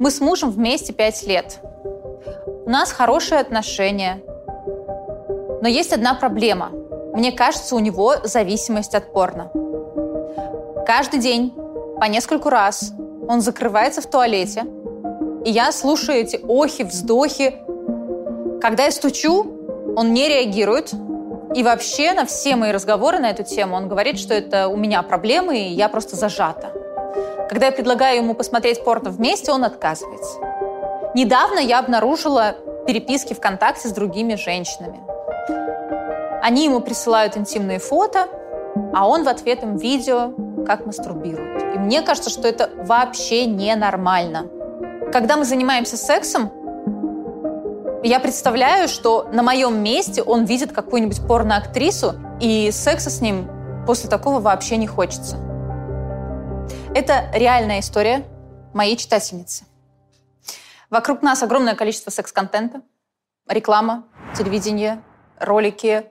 [0.00, 1.58] Мы с мужем вместе 5 лет.
[2.64, 4.22] У нас хорошие отношения.
[5.60, 6.70] Но есть одна проблема.
[7.14, 9.50] Мне кажется, у него зависимость от порно.
[10.86, 11.52] Каждый день,
[12.00, 12.92] по нескольку раз,
[13.26, 14.66] он закрывается в туалете,
[15.44, 17.56] и я слушаю эти охи, вздохи.
[18.60, 19.52] Когда я стучу,
[19.96, 20.92] он не реагирует,
[21.56, 25.02] и вообще на все мои разговоры на эту тему он говорит, что это у меня
[25.02, 26.72] проблемы, и я просто зажата.
[27.48, 30.38] Когда я предлагаю ему посмотреть порно вместе, он отказывается.
[31.14, 35.00] Недавно я обнаружила переписки ВКонтакте с другими женщинами.
[36.42, 38.28] Они ему присылают интимные фото,
[38.92, 40.32] а он в ответ им видео,
[40.66, 41.74] как мастурбирует.
[41.74, 44.46] И мне кажется, что это вообще ненормально.
[45.10, 46.52] Когда мы занимаемся сексом,
[48.02, 53.48] я представляю, что на моем месте он видит какую-нибудь порноактрису, и секса с ним
[53.86, 55.47] после такого вообще не хочется.
[56.94, 58.24] Это реальная история
[58.74, 59.64] моей читательницы.
[60.90, 62.82] Вокруг нас огромное количество секс-контента,
[63.48, 65.02] реклама, телевидение,
[65.38, 66.10] ролики.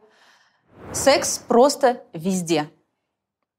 [0.93, 2.69] Секс просто везде.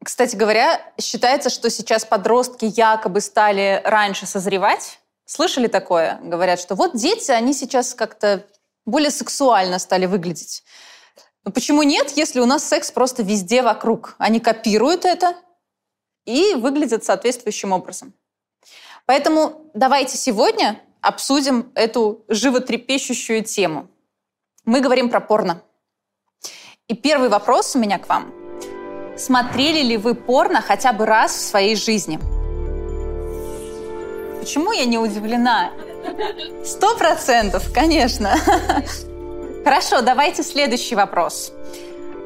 [0.05, 6.19] Кстати говоря, считается, что сейчас подростки якобы стали раньше созревать, Слышали такое?
[6.23, 8.47] Говорят, что вот дети, они сейчас как-то
[8.87, 10.65] более сексуально стали выглядеть.
[11.45, 14.15] Но почему нет, если у нас секс просто везде вокруг?
[14.17, 15.37] Они копируют это
[16.29, 18.13] и выглядят соответствующим образом.
[19.07, 23.89] Поэтому давайте сегодня обсудим эту животрепещущую тему.
[24.67, 25.63] Мы говорим про порно.
[26.87, 28.35] И первый вопрос у меня к вам.
[29.17, 32.19] Смотрели ли вы порно хотя бы раз в своей жизни?
[34.39, 35.71] Почему я не удивлена?
[36.63, 38.37] Сто процентов, конечно.
[39.65, 41.53] Хорошо, давайте следующий вопрос.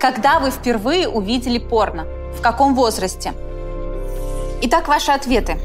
[0.00, 2.04] Когда вы впервые увидели порно?
[2.32, 3.32] В каком возрасте?
[4.64, 5.58] Итак, ваши ответы.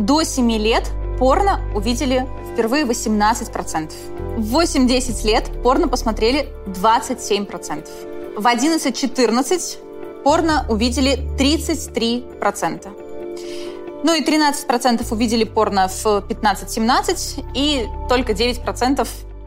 [0.00, 3.92] До 7 лет порно увидели впервые 18%.
[4.36, 7.88] В 8-10 лет порно посмотрели 27%.
[8.36, 14.02] В 11-14 порно увидели 33%.
[14.02, 19.06] Ну и 13% увидели порно в 15-17 и только 9%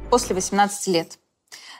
[0.10, 1.20] после 18 лет.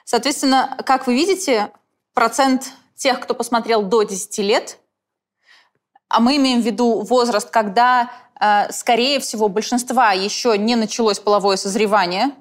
[0.04, 1.72] Соответственно, как вы видите,
[2.14, 4.80] процент тех, кто посмотрел до 10 лет,
[6.14, 11.58] а мы имеем в виду возраст, когда, э, скорее всего, большинства еще не началось половое
[11.58, 12.36] созревание,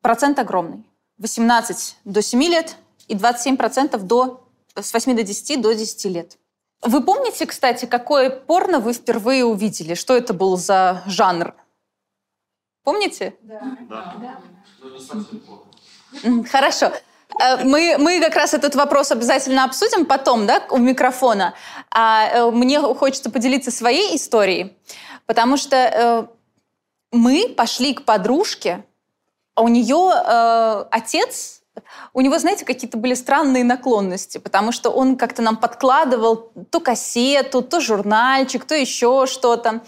[0.00, 0.82] процент огромный.
[1.18, 2.76] 18 до 7 лет
[3.08, 6.38] и 27% до, с 8 до 10 до 10 лет.
[6.80, 9.92] Вы помните, кстати, какое порно вы впервые увидели?
[9.92, 11.54] Что это был за жанр?
[12.84, 13.34] Помните?
[13.42, 13.76] Да.
[13.80, 14.14] да.
[16.22, 16.42] да.
[16.50, 16.90] Хорошо.
[17.38, 21.54] Э, мы, мы как раз этот вопрос обязательно обсудим потом, да, у микрофона.
[21.90, 24.76] А э, мне хочется поделиться своей историей,
[25.26, 26.26] потому что э,
[27.12, 28.84] мы пошли к подружке,
[29.54, 31.60] а у нее э, отец
[32.12, 37.62] у него, знаете, какие-то были странные наклонности, потому что он как-то нам подкладывал то кассету,
[37.62, 39.82] то журнальчик, то еще что-то.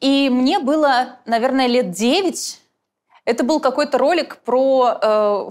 [0.00, 2.60] И мне было, наверное, лет девять.
[3.24, 5.50] Это был какой-то ролик про э,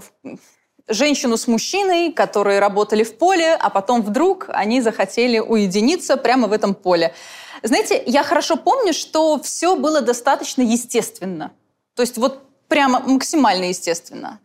[0.88, 6.52] женщину с мужчиной, которые работали в поле, а потом вдруг они захотели уединиться прямо в
[6.52, 7.14] этом поле.
[7.62, 11.52] Знаете, я хорошо помню, что все было достаточно естественно.
[11.94, 14.40] То есть вот прямо максимально естественно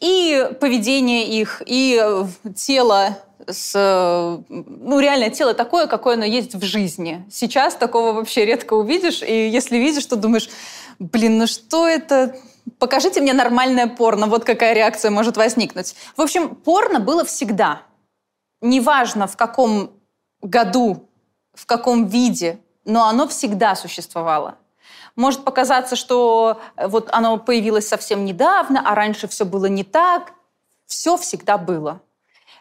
[0.00, 6.54] и поведение их, и э, тело с, э, ну, реально тело такое, какое оно есть
[6.54, 7.24] в жизни.
[7.30, 10.50] Сейчас такого вообще редко увидишь, и если видишь, то думаешь,
[10.98, 12.36] блин, ну что это?
[12.78, 15.94] Покажите мне нормальное порно, вот какая реакция может возникнуть.
[16.16, 17.82] В общем, порно было всегда.
[18.60, 19.92] Неважно, в каком
[20.42, 21.08] году,
[21.54, 24.58] в каком виде, но оно всегда существовало.
[25.16, 30.32] Может показаться, что э, вот оно появилось совсем недавно, а раньше все было не так.
[30.86, 32.00] Все всегда было.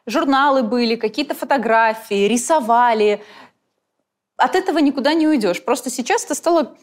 [0.06, 3.24] Журналы были, какие-то фотографии, рисовали.
[4.38, 5.64] От этого никуда не уйдешь.
[5.64, 6.76] Просто сейчас это стало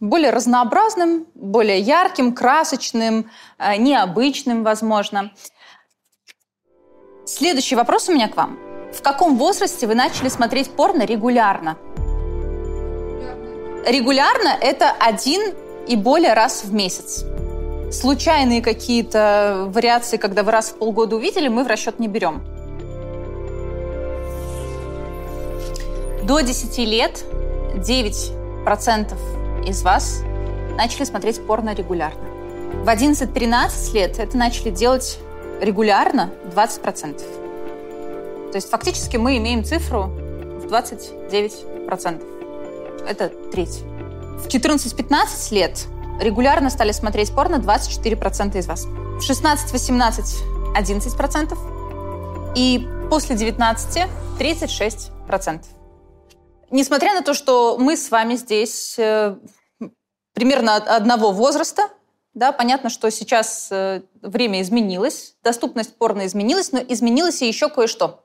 [0.00, 5.32] более разнообразным, более ярким, красочным, э, необычным, возможно.
[7.26, 8.58] Следующий вопрос у меня к вам.
[8.92, 11.76] В каком возрасте вы начали смотреть порно регулярно?
[13.86, 15.54] Регулярно это один
[15.86, 17.24] и более раз в месяц.
[17.92, 22.44] Случайные какие-то вариации, когда вы раз в полгода увидели, мы в расчет не берем.
[26.24, 27.24] До 10 лет
[27.74, 30.22] 9% из вас
[30.76, 32.20] начали смотреть порно регулярно.
[32.84, 35.18] В 11-13 лет это начали делать
[35.60, 37.18] регулярно 20%.
[38.50, 42.22] То есть фактически мы имеем цифру в 29%.
[43.06, 43.82] Это треть.
[44.38, 45.86] В 14-15 лет
[46.20, 48.84] регулярно стали смотреть порно 24% из вас.
[48.84, 51.58] В 16-18– 11%.
[52.54, 54.08] И после 19–
[54.38, 55.60] 36%.
[56.70, 59.36] Несмотря на то, что мы с вами здесь э,
[60.34, 61.88] примерно одного возраста,
[62.34, 68.24] да, понятно, что сейчас э, время изменилось, доступность порно изменилась, но изменилось и еще кое-что.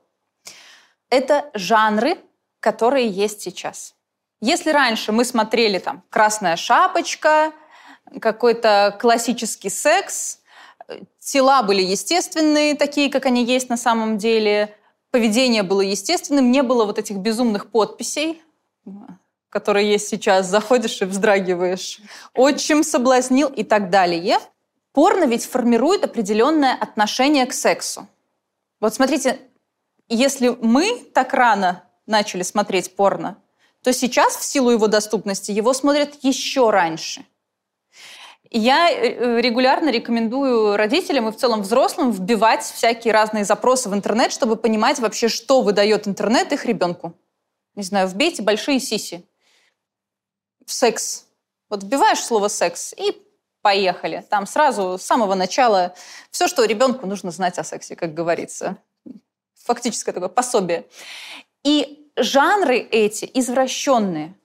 [1.08, 2.18] Это жанры,
[2.60, 3.94] которые есть сейчас.
[4.40, 7.52] Если раньше мы смотрели там «Красная шапочка»,
[8.20, 10.40] какой-то классический секс,
[11.18, 14.76] тела были естественные, такие, как они есть на самом деле,
[15.14, 18.42] поведение было естественным, не было вот этих безумных подписей,
[19.48, 22.00] которые есть сейчас, заходишь и вздрагиваешь.
[22.34, 24.40] Отчим соблазнил и так далее.
[24.92, 28.08] Порно ведь формирует определенное отношение к сексу.
[28.80, 29.38] Вот смотрите,
[30.08, 33.36] если мы так рано начали смотреть порно,
[33.84, 37.24] то сейчас, в силу его доступности, его смотрят еще раньше–
[38.58, 44.32] я э, регулярно рекомендую родителям и в целом взрослым вбивать всякие разные запросы в интернет,
[44.32, 47.14] чтобы понимать вообще, что выдает интернет их ребенку.
[47.74, 49.24] Не знаю, вбейте большие сиси.
[50.66, 51.26] Секс.
[51.68, 53.20] Вот вбиваешь слово «секс» и
[53.60, 54.24] поехали.
[54.30, 55.94] Там сразу с самого начала
[56.30, 58.76] все, что ребенку нужно знать о сексе, как говорится.
[59.64, 60.86] Фактическое такое пособие.
[61.64, 64.34] И жанры эти извращенные–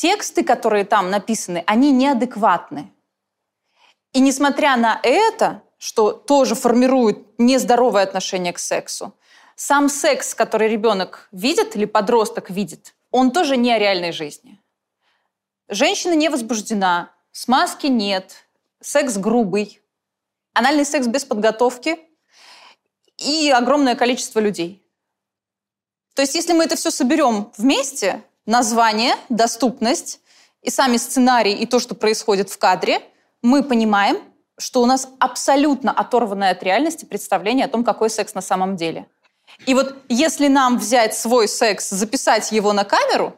[0.00, 2.90] тексты, которые там написаны, они неадекватны.
[4.14, 9.14] И несмотря на это, что тоже формирует нездоровое отношение к сексу,
[9.56, 14.58] сам секс, который ребенок видит или подросток видит, он тоже не о реальной жизни.
[15.68, 18.46] Женщина не возбуждена, смазки нет,
[18.80, 19.82] секс грубый,
[20.54, 21.98] анальный секс без подготовки
[23.18, 24.82] и огромное количество людей.
[26.14, 30.20] То есть если мы это все соберем вместе, название, доступность
[30.60, 33.00] и сами сценарии и то, что происходит в кадре,
[33.42, 34.18] мы понимаем,
[34.58, 39.06] что у нас абсолютно оторванное от реальности представление о том, какой секс на самом деле.
[39.66, 43.34] И вот если нам взять свой секс, записать его на камеру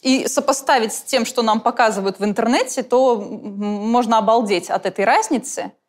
[0.00, 5.72] и сопоставить с тем, что нам показывают в интернете, то можно обалдеть от этой разницы–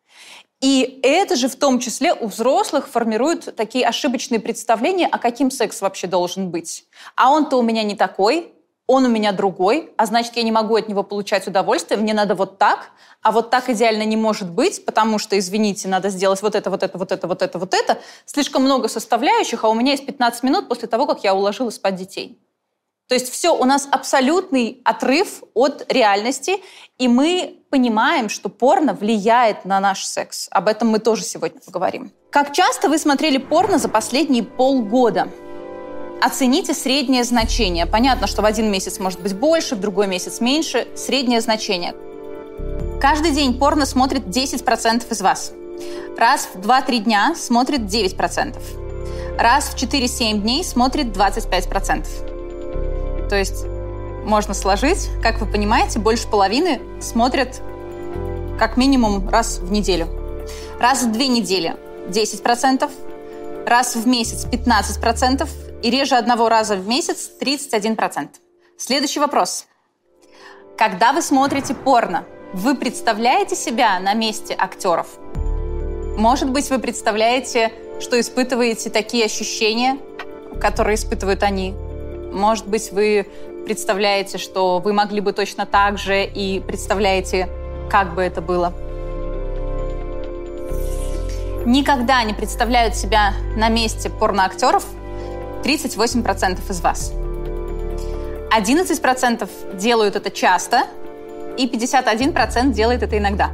[0.60, 5.82] и это же в том числе у взрослых формирует такие ошибочные представления, о каким секс
[5.82, 6.86] вообще должен быть.
[7.14, 8.54] А он-то у меня не такой,
[8.86, 12.34] он у меня другой, а значит, я не могу от него получать удовольствие, мне надо
[12.34, 12.90] вот так,
[13.22, 16.82] а вот так идеально не может быть, потому что, извините, надо сделать вот это, вот
[16.82, 17.98] это, вот это, вот это, вот это.
[18.24, 21.96] Слишком много составляющих, а у меня есть 15 минут после того, как я уложила спать
[21.96, 22.38] детей.
[23.08, 26.56] То есть все, у нас абсолютный отрыв от реальности,
[26.98, 30.48] и мы понимаем, что порно влияет на наш секс.
[30.50, 32.12] Об этом мы тоже сегодня поговорим.
[32.30, 35.28] Как часто вы смотрели порно за последние полгода?
[36.20, 37.86] Оцените среднее значение.
[37.86, 40.88] Понятно, что в один месяц может быть больше, в другой месяц меньше.
[40.94, 41.94] Среднее значение.
[43.00, 45.52] Каждый день порно смотрит 10% из вас.
[46.16, 48.56] Раз в 2-3 дня смотрит 9%.
[49.38, 53.28] Раз в 4-7 дней смотрит 25%.
[53.28, 53.66] То есть
[54.24, 57.60] можно сложить, как вы понимаете, больше половины смотрят
[58.58, 60.08] как минимум раз в неделю.
[60.80, 61.76] Раз в две недели
[62.08, 62.90] 10%,
[63.66, 65.46] раз в месяц 15%
[65.82, 68.28] и реже одного раза в месяц 31%.
[68.78, 69.66] Следующий вопрос.
[70.76, 75.18] Когда вы смотрите порно, вы представляете себя на месте актеров?
[76.16, 79.98] Может быть, вы представляете, что испытываете такие ощущения,
[80.60, 81.72] которые испытывают они?
[82.32, 83.26] Может быть, вы
[83.66, 87.48] представляете, что вы могли бы точно так же и представляете,
[87.90, 88.72] как бы это было.
[91.66, 94.86] Никогда не представляют себя на месте порноактеров
[95.66, 97.10] 38% из вас.
[98.56, 100.86] 11% делают это часто,
[101.58, 103.50] и 51% делает это иногда.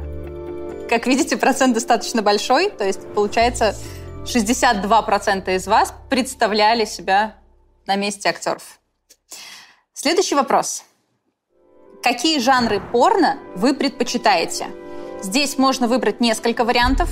[0.89, 3.75] Как видите, процент достаточно большой, то есть получается
[4.25, 7.37] 62% из вас представляли себя
[7.87, 8.79] на месте актеров.
[9.93, 10.83] Следующий вопрос.
[12.03, 14.67] Какие жанры порно вы предпочитаете?
[15.23, 17.09] Здесь можно выбрать несколько вариантов.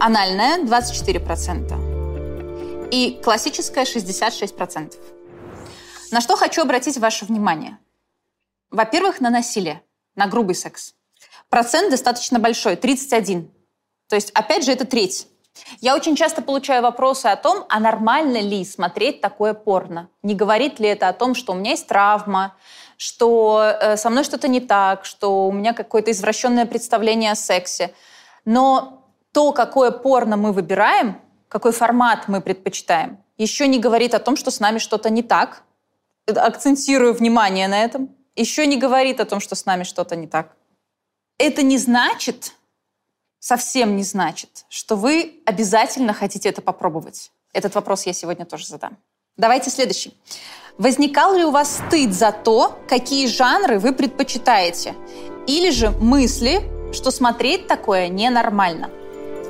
[0.00, 2.90] Анальное 24%.
[2.90, 5.15] И классическое 66%.
[6.16, 7.76] На что хочу обратить ваше внимание?
[8.70, 9.82] Во-первых, на насилие,
[10.14, 10.94] на грубый секс.
[11.50, 13.50] Процент достаточно большой, 31.
[14.08, 15.28] То есть, опять же, это треть.
[15.82, 20.08] Я очень часто получаю вопросы о том, а нормально ли смотреть такое порно?
[20.22, 22.56] Не говорит ли это о том, что у меня есть травма,
[22.96, 27.92] что э, со мной что-то не так, что у меня какое-то извращенное представление о сексе.
[28.46, 34.36] Но то, какое порно мы выбираем, какой формат мы предпочитаем, еще не говорит о том,
[34.36, 35.62] что с нами что-то не так.
[36.26, 38.14] Акцентирую внимание на этом.
[38.34, 40.56] Еще не говорит о том, что с нами что-то не так.
[41.38, 42.52] Это не значит,
[43.38, 47.30] совсем не значит, что вы обязательно хотите это попробовать.
[47.52, 48.96] Этот вопрос я сегодня тоже задам.
[49.36, 50.14] Давайте следующий.
[50.78, 54.94] Возникал ли у вас стыд за то, какие жанры вы предпочитаете?
[55.46, 56.60] Или же мысли,
[56.92, 58.90] что смотреть такое ненормально?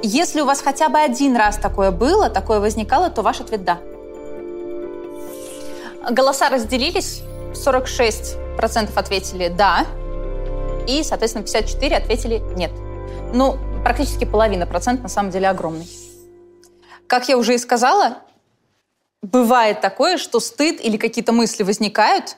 [0.02, 3.80] Если у вас хотя бы один раз такое было, такое возникало, то ваш ответ «да».
[6.10, 7.22] Голоса разделились.
[7.54, 9.86] 46% ответили «да»,
[10.86, 12.70] и, соответственно, 54% ответили «нет».
[13.32, 15.88] Ну, практически половина, процент на самом деле огромный.
[17.06, 18.18] Как я уже и сказала,
[19.22, 22.36] бывает такое, что стыд или какие-то мысли возникают,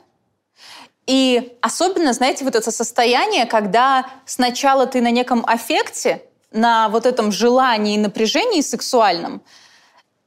[1.06, 6.22] и особенно, знаете, вот это состояние, когда сначала ты на неком аффекте,
[6.52, 9.42] на вот этом желании и напряжении сексуальном,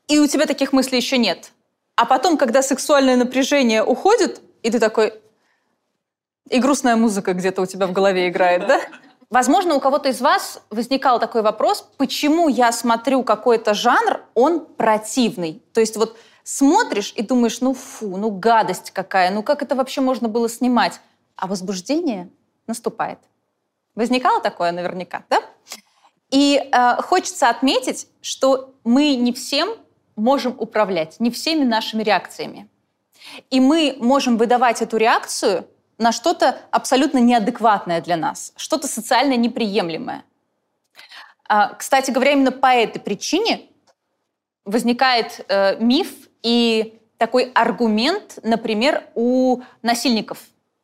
[0.07, 1.51] и у тебя таких мыслей еще нет.
[2.01, 5.13] А потом, когда сексуальное напряжение уходит, и ты такой,
[6.50, 8.81] и грустная музыка где-то у тебя в голове играет, да?
[9.29, 15.62] Возможно, у кого-то из вас возникал такой вопрос, почему я смотрю какой-то жанр, он противный.
[15.74, 20.01] То есть вот смотришь и думаешь, ну фу, ну гадость какая, ну как это вообще
[20.01, 21.00] можно было снимать?
[21.36, 22.31] А возбуждение
[22.65, 23.20] наступает.
[23.93, 25.43] Возникало такое наверняка, да?
[26.31, 29.75] И э, хочется отметить, что мы не всем
[30.15, 32.68] можем управлять, не всеми нашими реакциями.
[33.50, 40.24] И мы можем выдавать эту реакцию на что-то абсолютно неадекватное для нас, что-то социально неприемлемое.
[41.48, 43.70] А, кстати говоря, именно по этой причине
[44.65, 46.10] возникает э, миф
[46.44, 50.39] и такой аргумент, например, у насильников.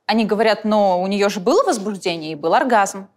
[0.06, 3.08] Они говорят, но у нее же было возбуждение и был оргазм.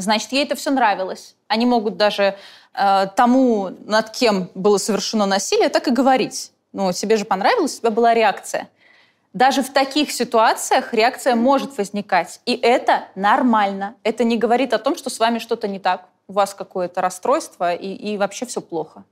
[0.00, 1.34] Значит, ей это все нравилось.
[1.48, 2.36] Они могут даже
[2.74, 6.52] э, тому, над кем было совершено насилие, так и говорить.
[6.72, 8.68] Ну, тебе же понравилось, у тебя была реакция.
[9.32, 12.40] Даже в таких ситуациях реакция может возникать.
[12.46, 13.96] И это нормально.
[14.04, 17.74] Это не говорит о том, что с вами что-то не так, у вас какое-то расстройство
[17.74, 19.04] и, и вообще все плохо.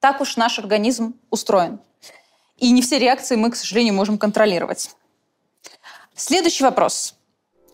[0.00, 1.80] Так уж наш организм устроен.
[2.58, 4.90] И не все реакции мы, к сожалению, можем контролировать.
[6.14, 7.16] Следующий вопрос.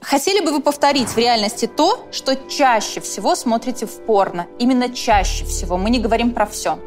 [0.00, 4.46] Хотели бы вы повторить в реальности то, что чаще всего смотрите в порно?
[4.58, 5.76] Именно чаще всего.
[5.76, 6.78] Мы не говорим про все.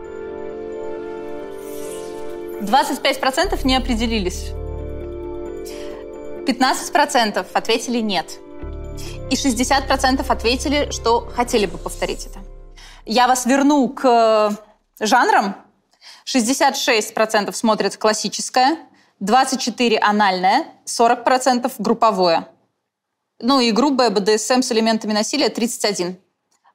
[2.62, 4.52] 25% не определились.
[6.48, 8.40] 15% ответили «нет».
[9.30, 12.40] И 60% ответили, что хотели бы повторить это.
[13.06, 14.56] Я вас верну к
[15.00, 15.56] жанрам.
[16.26, 18.78] 66% смотрят классическое,
[19.22, 22.48] 24% анальное, 40% групповое.
[23.42, 26.18] Ну и грубое БДСМ с элементами насилия 31.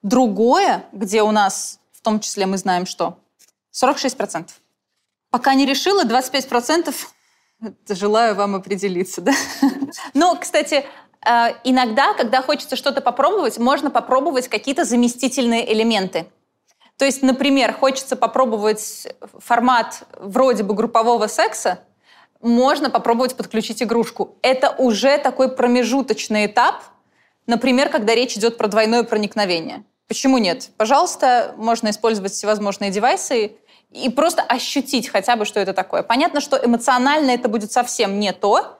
[0.02, 3.18] Другое, где у нас, в том числе мы знаем что,
[3.72, 4.48] 46%.
[5.30, 6.94] Пока не решила, 25%
[7.88, 9.32] Желаю вам определиться, да?
[10.14, 10.84] Но, кстати,
[11.26, 16.26] э, иногда, когда хочется что-то попробовать, можно попробовать какие-то заместительные элементы.
[16.98, 19.08] То есть, например, хочется попробовать
[19.38, 21.80] формат вроде бы группового секса,
[22.46, 24.36] можно попробовать подключить игрушку.
[24.40, 26.82] Это уже такой промежуточный этап,
[27.46, 29.84] например, когда речь идет про двойное проникновение.
[30.06, 30.70] Почему нет?
[30.76, 33.56] Пожалуйста, можно использовать всевозможные девайсы
[33.90, 36.04] и просто ощутить хотя бы, что это такое.
[36.04, 38.78] Понятно, что эмоционально это будет совсем не то,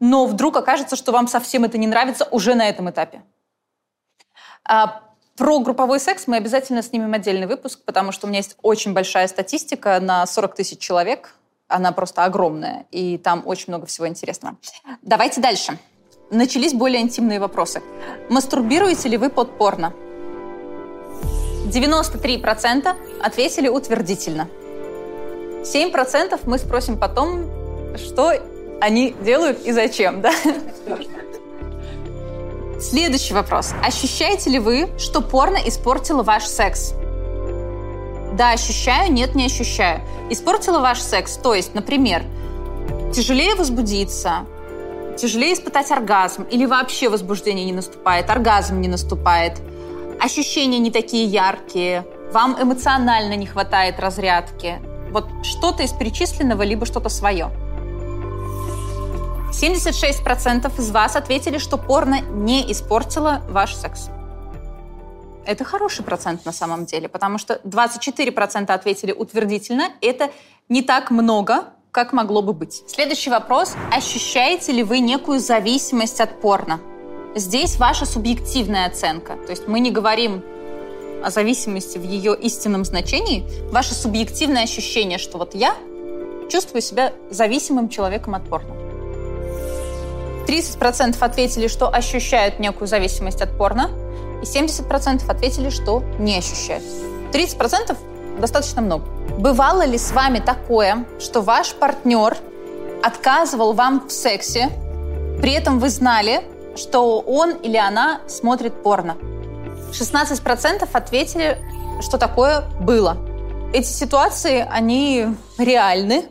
[0.00, 3.22] но вдруг окажется, что вам совсем это не нравится уже на этом этапе.
[4.64, 5.02] А
[5.36, 9.28] про групповой секс мы обязательно снимем отдельный выпуск, потому что у меня есть очень большая
[9.28, 11.34] статистика на 40 тысяч человек.
[11.72, 14.56] Она просто огромная, и там очень много всего интересного.
[15.00, 15.78] Давайте дальше.
[16.30, 17.82] Начались более интимные вопросы.
[18.28, 19.94] Мастурбируете ли вы под порно?
[21.66, 24.48] 93% ответили утвердительно.
[25.62, 27.50] 7% мы спросим потом,
[27.96, 28.32] что
[28.80, 30.32] они делают и зачем, да?
[32.80, 33.72] Следующий вопрос.
[33.82, 36.94] Ощущаете ли вы, что порно испортило ваш секс?
[38.36, 40.00] Да, ощущаю, нет, не ощущаю.
[40.30, 42.22] Испортило ваш секс, то есть, например,
[43.14, 44.46] тяжелее возбудиться,
[45.18, 49.60] тяжелее испытать оргазм, или вообще возбуждение не наступает, оргазм не наступает–
[50.22, 54.80] ощущения не такие яркие, вам эмоционально не хватает разрядки.
[55.10, 57.50] Вот что-то из перечисленного, либо что-то свое.
[59.50, 64.08] 76% из вас ответили, что порно не испортило ваш секс.
[65.44, 69.90] Это хороший процент на самом деле, потому что 24% ответили утвердительно.
[70.00, 70.30] Это
[70.68, 72.84] не так много, как могло бы быть.
[72.86, 73.74] Следующий вопрос.
[73.90, 76.80] Ощущаете ли вы некую зависимость от порно?
[77.34, 79.36] Здесь ваша субъективная оценка.
[79.46, 80.42] То есть мы не говорим
[81.24, 83.44] о зависимости в ее истинном значении.
[83.70, 85.74] Ваше субъективное ощущение, что вот я
[86.50, 88.74] чувствую себя зависимым человеком от порно.
[90.46, 93.90] 30% ответили, что ощущают некую зависимость от порно,
[94.42, 96.84] и 70% ответили, что не ощущают.
[97.32, 97.96] 30%
[98.40, 99.06] достаточно много.
[99.38, 102.36] Бывало ли с вами такое, что ваш партнер
[103.02, 104.70] отказывал вам в сексе,
[105.40, 106.42] при этом вы знали,
[106.76, 109.16] что он или она смотрит порно?
[109.92, 111.58] 16% ответили,
[112.00, 113.16] что такое было.
[113.72, 116.26] Эти ситуации, они реальны.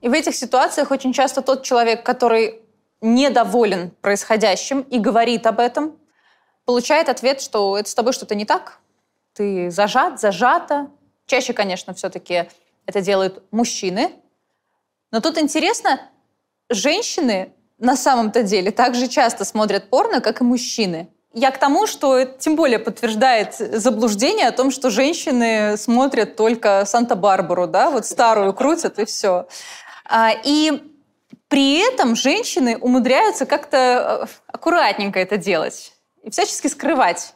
[0.00, 2.60] И в этих ситуациях очень часто тот человек, который
[3.00, 5.92] недоволен происходящим и говорит об этом,
[6.64, 8.78] получает ответ, что это с тобой что-то не так,
[9.34, 10.90] ты зажат, зажата.
[11.26, 12.48] Чаще, конечно, все-таки
[12.86, 14.12] это делают мужчины.
[15.10, 16.00] Но тут интересно,
[16.68, 21.08] женщины на самом-то деле также часто смотрят порно, как и мужчины.
[21.34, 26.84] Я к тому, что это тем более подтверждает заблуждение о том, что женщины смотрят только
[26.84, 29.46] Санта-Барбару, да, вот старую крутят и все.
[30.04, 30.82] А, и
[31.48, 35.91] при этом женщины умудряются как-то э, аккуратненько это делать
[36.22, 37.34] и всячески скрывать.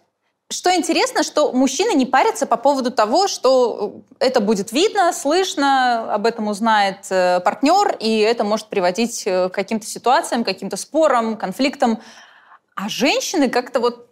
[0.48, 6.24] Что интересно, что мужчины не парятся по поводу того, что это будет видно, слышно, об
[6.24, 12.00] этом узнает э, партнер, и это может приводить э, к каким-то ситуациям, каким-то спорам, конфликтам.
[12.76, 14.08] А женщины как-то вот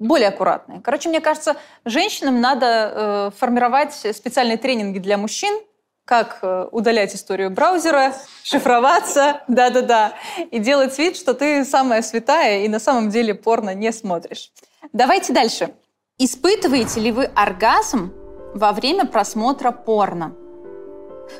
[0.00, 0.80] более аккуратные.
[0.80, 5.60] Короче, мне кажется, женщинам надо э, формировать специальные тренинги для мужчин,
[6.10, 8.12] как э, удалять историю браузера,
[8.42, 10.14] шифроваться, да-да-да,
[10.50, 14.50] и делать вид, что ты самая святая и на самом деле порно не смотришь.
[14.92, 15.72] Давайте дальше.
[16.18, 18.12] Испытываете ли вы оргазм
[18.54, 20.34] во время просмотра порно?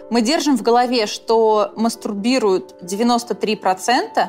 [0.09, 4.25] Мы держим в голове, что мастурбируют 93%,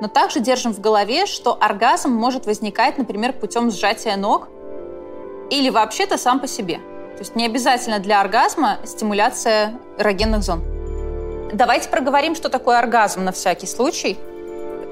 [0.00, 4.48] но также держим в голове, что оргазм может возникать, например, путем сжатия ног
[5.48, 6.80] или вообще-то сам по себе–
[7.16, 10.62] то есть не обязательно для оргазма стимуляция эрогенных зон.
[11.50, 14.18] Давайте проговорим, что такое оргазм на всякий случай,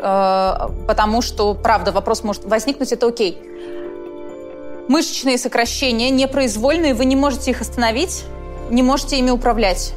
[0.01, 0.55] э,
[0.89, 3.39] потому что, правда, вопрос может возникнуть, это окей.
[4.89, 8.25] Мышечные сокращения непроизвольные, вы не можете их остановить,
[8.71, 9.93] не можете ими управлять.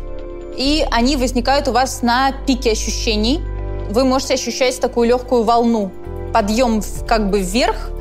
[0.58, 3.42] И они возникают у вас на пике ощущений.
[3.90, 5.92] Вы можете ощущать такую легкую волну,
[6.34, 7.92] подъем как бы вверх,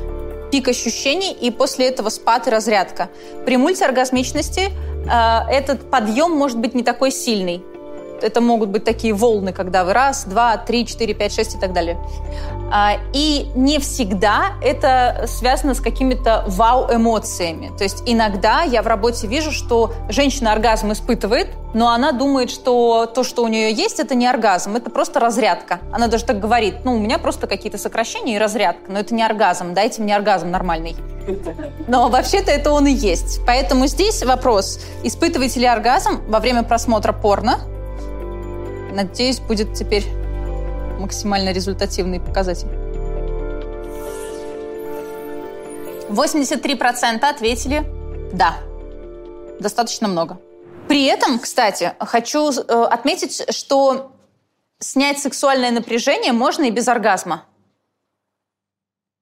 [0.51, 3.09] пик ощущений, и после этого спад и разрядка.
[3.45, 7.61] При мультиоргазмичности э, этот подъем может быть не такой сильный.
[8.23, 11.73] Это могут быть такие волны, когда вы раз, два, три, четыре, пять, шесть и так
[11.73, 11.97] далее.
[12.71, 17.71] А, и не всегда это связано с какими-то вау-эмоциями.
[17.77, 23.05] То есть иногда я в работе вижу, что женщина оргазм испытывает, но она думает, что
[23.05, 25.79] то, что у нее есть, это не оргазм, это просто разрядка.
[25.93, 29.23] Она даже так говорит, ну, у меня просто какие-то сокращения и разрядка, но это не
[29.23, 30.95] оргазм, дайте мне оргазм нормальный.
[31.87, 33.41] Но вообще-то это он и есть.
[33.45, 37.59] Поэтому здесь вопрос, испытываете ли оргазм во время просмотра порно?
[38.97, 40.07] Надеюсь, будет теперь
[40.99, 42.67] максимально результативный показатель.
[46.09, 47.85] 83% ответили
[48.33, 48.57] «да».
[49.59, 50.41] Достаточно много.
[50.87, 54.13] При этом, кстати, хочу э, отметить, что
[54.79, 57.45] снять сексуальное напряжение можно и без оргазма.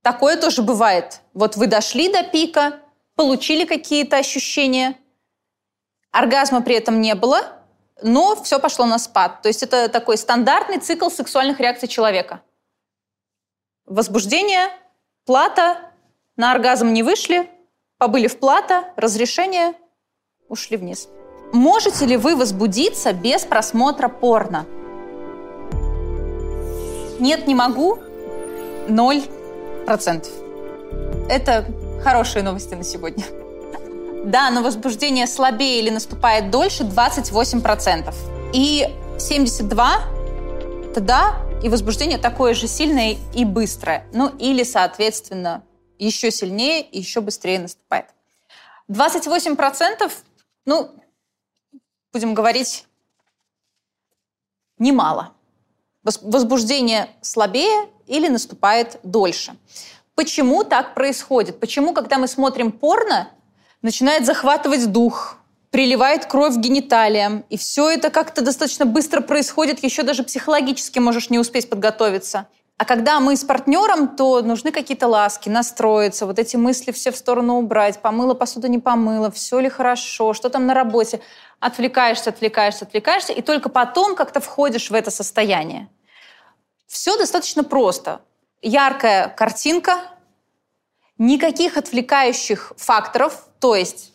[0.03, 1.19] Такое тоже бывает.
[1.33, 2.79] Вот вы дошли до пика,
[3.15, 4.95] получили какие-то ощущения,
[6.11, 7.54] оргазма при этом не было,
[8.01, 9.41] но все пошло на спад.
[9.41, 12.41] То есть это такой стандартный цикл сексуальных реакций человека.
[13.86, 14.69] Возбуждение,
[15.25, 15.77] плата,
[16.36, 17.49] на оргазм не вышли,
[17.97, 19.73] побыли в плата, разрешение,
[20.49, 21.08] ушли вниз.
[21.53, 24.65] Можете ли вы возбудиться без просмотра порно?
[27.19, 27.99] Нет, не могу.
[28.88, 29.23] Ноль
[29.86, 30.31] процентов.
[31.29, 31.65] Это
[32.03, 33.23] хорошие новости на сегодня.
[34.25, 38.13] Да, но возбуждение слабее или наступает дольше 28%.
[38.53, 38.88] И
[39.19, 40.15] 72
[40.89, 44.07] это да, и возбуждение такое же сильное и быстрое.
[44.13, 45.63] Ну или, соответственно,
[45.99, 48.07] еще сильнее и еще быстрее наступает.
[48.89, 50.11] 28%,
[50.65, 50.89] ну,
[52.11, 52.88] будем говорить,
[54.79, 55.33] немало.
[56.03, 59.55] Возбуждение слабее или наступает дольше.
[60.15, 61.59] Почему так происходит?
[61.59, 63.29] Почему, когда мы смотрим порно,
[63.86, 65.38] начинает захватывать дух,
[65.69, 67.45] приливает кровь к гениталиям.
[67.52, 72.48] И все это как-то достаточно быстро происходит, еще даже психологически можешь не успеть подготовиться.
[72.78, 77.15] А когда мы с партнером, то нужны какие-то ласки, настроиться, вот эти мысли все в
[77.15, 81.21] сторону убрать, помыла посуду, не помыла, все ли хорошо, что там на работе.
[81.60, 85.89] Отвлекаешься, отвлекаешься, отвлекаешься, и только потом как-то входишь в это состояние.
[86.88, 88.21] Все достаточно просто.
[88.63, 90.00] Яркая картинка,
[91.19, 94.13] никаких отвлекающих факторов, то есть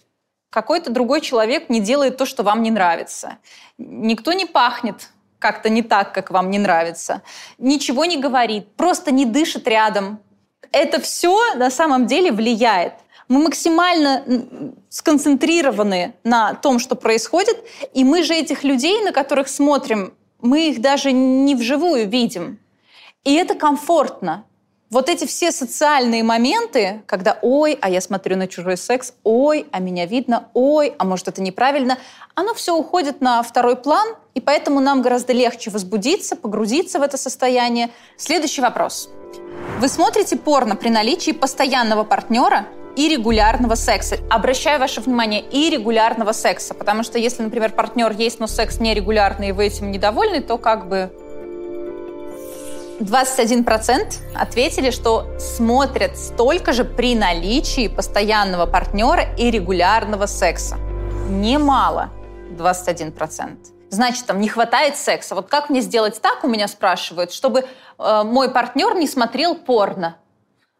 [0.50, 3.38] какой-то другой человек не делает то, что вам не нравится.
[3.78, 5.08] Никто не пахнет
[5.40, 7.22] как-то не так, как вам не нравится,
[7.58, 10.20] ничего не говорит, просто не дышит рядом.
[10.70, 12.92] Это все на самом деле влияет.
[13.26, 14.24] Мы максимально
[14.88, 17.56] сконцентрированы на том, что происходит,
[17.92, 22.60] и мы же этих людей, на которых смотрим, мы их даже не вживую видим.
[23.24, 24.44] И это комфортно
[24.90, 29.78] вот эти все социальные моменты, когда «ой, а я смотрю на чужой секс», «ой, а
[29.78, 31.96] меня видно», «ой, а может это неправильно»,
[32.34, 37.16] оно все уходит на второй план, и поэтому нам гораздо легче возбудиться, погрузиться в это
[37.16, 37.90] состояние.
[38.16, 39.10] Следующий вопрос.
[39.78, 44.16] Вы смотрите порно при наличии постоянного партнера и регулярного секса.
[44.28, 49.50] Обращаю ваше внимание, и регулярного секса, потому что если, например, партнер есть, но секс нерегулярный,
[49.50, 51.12] и вы этим недовольны, то как бы
[53.00, 60.76] 21% ответили, что смотрят столько же при наличии постоянного партнера и регулярного секса.
[61.28, 62.10] Немало,
[62.50, 63.56] 21%.
[63.88, 65.34] Значит, там не хватает секса.
[65.34, 67.64] Вот как мне сделать так, у меня спрашивают, чтобы
[67.98, 70.16] э, мой партнер не смотрел порно.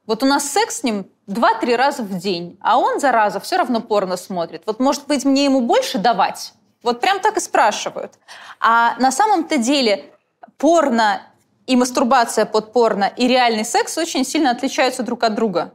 [0.07, 3.81] Вот у нас секс с ним 2-3 раза в день, а он, зараза, все равно
[3.81, 4.63] порно смотрит.
[4.67, 6.53] Вот, может быть, мне ему больше давать?
[6.83, 8.13] Вот прям так и спрашивают.
[8.61, 10.13] А на самом-то деле
[10.57, 11.23] порно
[11.71, 15.73] и мастурбация под порно, и реальный секс очень сильно отличаются друг от друга.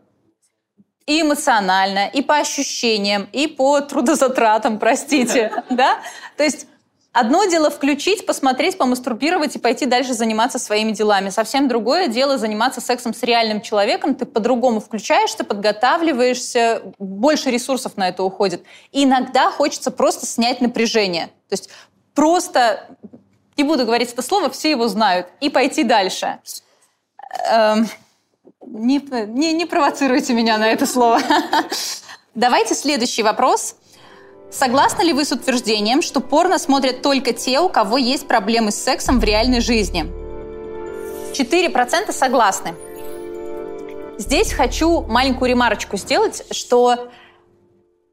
[1.05, 5.63] И эмоционально, и по ощущениям, и по трудозатратам, простите.
[5.69, 5.99] Да?
[6.35, 6.67] То есть
[7.17, 11.29] Одно дело включить, посмотреть, помастурбировать и пойти дальше заниматься своими делами.
[11.29, 14.15] Совсем другое дело заниматься сексом с реальным человеком.
[14.15, 18.63] Ты по-другому включаешься, подготавливаешься, больше ресурсов на это уходит.
[18.91, 21.27] И иногда хочется просто снять напряжение.
[21.47, 21.69] То есть
[22.13, 22.85] просто
[23.57, 26.39] не буду говорить это слово, все его знают, и пойти дальше.
[27.49, 27.87] Эм,
[28.65, 31.19] не, не, не провоцируйте меня на это слово.
[32.35, 33.75] Давайте следующий вопрос.
[34.51, 38.75] Согласны ли вы с утверждением, что порно смотрят только те, у кого есть проблемы с
[38.75, 40.05] сексом в реальной жизни?
[41.33, 42.75] 4% согласны.
[44.17, 47.09] Здесь хочу маленькую ремарочку сделать, что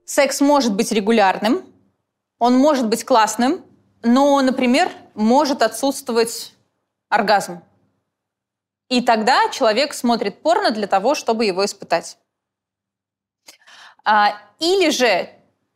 [0.05, 1.63] секс может быть регулярным,
[2.39, 3.61] он может быть классным,
[4.03, 6.55] но, например, может отсутствовать
[7.09, 7.63] оргазм.
[8.89, 12.19] И тогда человек смотрит порно для того, чтобы его испытать.
[14.05, 15.31] А, или же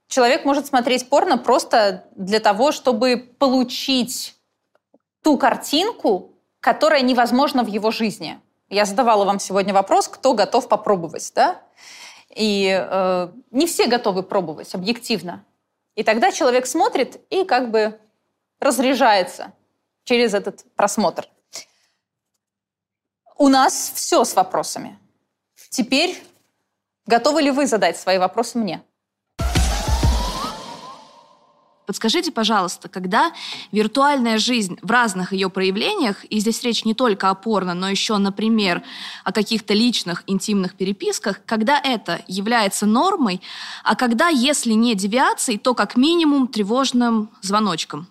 [0.08, 4.36] человек может смотреть порно просто для того, чтобы получить
[5.22, 8.40] ту картинку, которая невозможна в его жизни.
[8.68, 11.62] Я задавала вам сегодня вопрос, кто готов попробовать, да?
[12.34, 15.44] И э, не все готовы пробовать объективно.
[15.94, 17.98] И тогда человек смотрит и как бы
[18.60, 19.52] разряжается
[20.04, 21.28] через этот просмотр.
[23.36, 24.98] У нас все с вопросами.
[25.70, 26.22] Теперь
[27.06, 28.82] готовы ли вы задать свои вопросы мне?
[31.86, 33.32] Подскажите, пожалуйста, когда
[33.70, 38.16] виртуальная жизнь в разных ее проявлениях, и здесь речь не только о порно, но еще,
[38.18, 38.82] например,
[39.22, 43.40] о каких-то личных интимных переписках, когда это является нормой,
[43.84, 48.08] а когда, если не девиацией, то как минимум тревожным звоночком?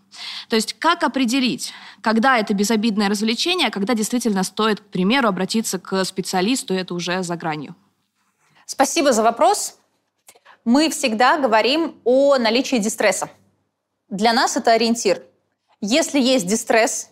[0.47, 5.79] То есть как определить, когда это безобидное развлечение, а когда действительно стоит, к примеру, обратиться
[5.79, 7.75] к специалисту, и это уже за гранью?
[8.65, 9.75] Спасибо за вопрос.
[10.63, 13.29] Мы всегда говорим о наличии дистресса.
[14.09, 15.23] Для нас это ориентир.
[15.81, 17.09] Если есть дистресс,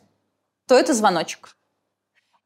[0.68, 1.56] то это звоночек.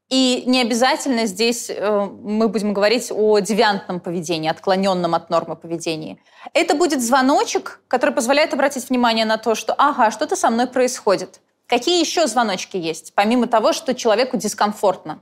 [0.10, 6.18] И не обязательно здесь э, мы будем говорить о девиантном поведении, отклоненном от нормы поведения.
[6.54, 11.42] Это будет звоночек, который позволяет обратить внимание на то, что ага, что-то со мной происходит.
[11.68, 15.22] Какие еще звоночки есть, помимо того, что человеку дискомфортно?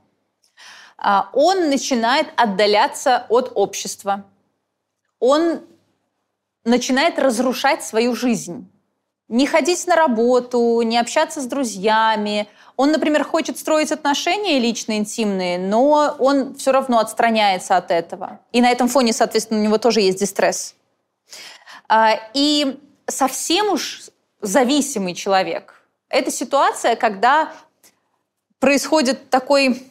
[0.98, 4.24] А, он начинает отдаляться от общества.
[5.20, 5.62] Он
[6.64, 8.70] начинает разрушать свою жизнь
[9.28, 12.48] не ходить на работу, не общаться с друзьями.
[12.78, 18.40] Он, например, хочет строить отношения лично интимные, но он все равно отстраняется от этого.
[18.52, 20.76] И на этом фоне, соответственно, у него тоже есть дистресс.
[21.88, 24.10] А, и совсем уж
[24.42, 27.52] зависимый человек– это ситуация, когда
[28.60, 29.84] происходит такой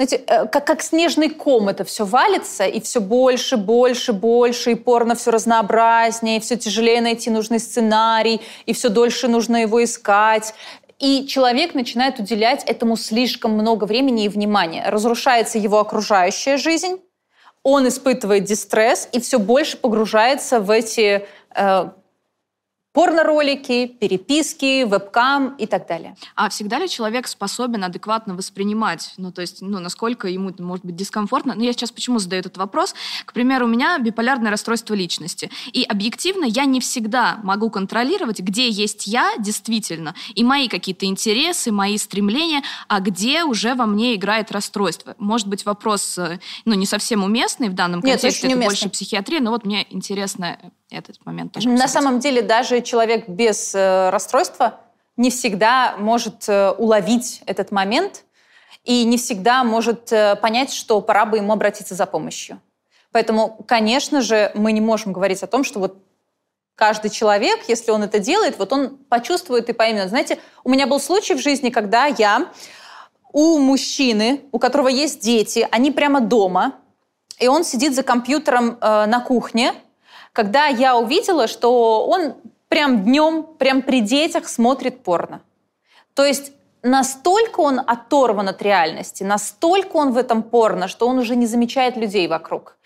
[0.00, 4.74] знаете, э, как, как снежный ком это все валится, и все больше, больше, больше, и
[4.76, 10.54] порно все разнообразнее, и все тяжелее найти нужный сценарий, и все дольше нужно его искать.
[11.00, 14.88] И человек начинает уделять этому слишком много времени и внимания.
[14.88, 17.00] Разрушается его окружающая жизнь,
[17.64, 21.90] он испытывает дистресс и все больше погружается в эти э,
[22.98, 26.16] порно-ролики, переписки, вебкам и так далее.
[26.34, 30.84] А всегда ли человек способен адекватно воспринимать, ну, то есть, ну, насколько ему это может
[30.84, 31.54] быть дискомфортно?
[31.54, 32.96] Ну, я сейчас почему задаю этот вопрос?
[33.24, 35.48] К примеру, у меня биполярное расстройство личности.
[35.72, 41.70] И объективно я не всегда могу контролировать, где есть я действительно, и мои какие-то интересы,
[41.70, 45.14] мои стремления, а где уже во мне играет расстройство.
[45.18, 49.38] Может быть, вопрос, э, ну, не совсем уместный в данном контексте, Нет, это больше психиатрия,
[49.38, 50.58] но вот мне интересно
[50.90, 51.68] этот момент тоже.
[51.68, 54.80] На самом деле даже человек без э, расстройства
[55.16, 58.24] не всегда может э, уловить этот момент
[58.84, 62.60] и не всегда может э, понять, что пора бы ему обратиться за помощью.
[63.12, 65.98] Поэтому, конечно же, мы не можем говорить о том, что вот
[66.74, 70.08] каждый человек, если он это делает, вот он почувствует и поймет.
[70.08, 72.50] Знаете, у меня был случай в жизни, когда я
[73.32, 76.74] у мужчины, у которого есть дети, они прямо дома,
[77.38, 79.74] и он сидит за компьютером э, на кухне,
[80.38, 82.36] когда я увидела, что он
[82.68, 85.42] прям днем, прям при детях смотрит порно.
[86.14, 86.52] То есть
[86.84, 91.96] настолько он оторван от реальности, настолько он в этом порно, что он уже не замечает
[91.96, 92.76] людей вокруг.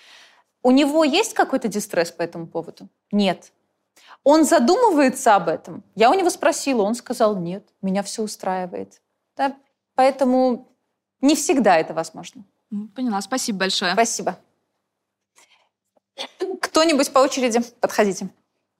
[0.63, 2.89] У него есть какой-то дистресс по этому поводу?
[3.11, 3.53] Нет.
[4.25, 5.83] Он задумывается об этом.
[5.95, 9.03] Я у него спросила, он сказал, нет, меня все устраивает.
[9.37, 9.55] Да?
[9.95, 10.69] Поэтому
[11.21, 12.45] не всегда это возможно.
[12.97, 13.93] Поняла, спасибо большое.
[13.93, 14.39] Спасибо.
[16.61, 17.61] Кто-нибудь по очереди?
[17.81, 18.31] Подходите.